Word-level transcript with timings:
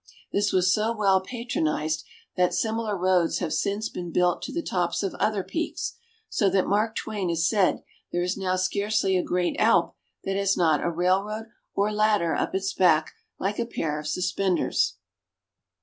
This 0.31 0.51
was 0.51 0.73
so 0.73 0.97
well 0.97 1.21
patronized 1.21 2.03
that 2.35 2.55
similar 2.55 2.97
roads 2.97 3.37
have 3.37 3.53
since 3.53 3.87
been 3.87 4.09
built 4.11 4.41
to 4.41 4.51
the 4.51 4.63
tops 4.63 5.03
of 5.03 5.13
other 5.19 5.43
peaks, 5.43 5.93
so 6.27 6.49
that 6.49 6.65
Mark 6.65 6.95
Twain 6.95 7.29
has 7.29 7.47
said 7.47 7.83
there 8.11 8.23
is 8.23 8.35
now 8.35 8.55
scarcely 8.55 9.15
a 9.15 9.21
great 9.21 9.55
Alp 9.59 9.93
that 10.23 10.35
has 10.37 10.57
not 10.57 10.83
a 10.83 10.89
railroad 10.89 11.51
or 11.75 11.91
ladder 11.93 12.33
up 12.35 12.55
its 12.55 12.73
back 12.73 13.11
like 13.37 13.59
a 13.59 13.65
pair 13.67 13.99
of 13.99 14.07
suspenders. 14.07 14.95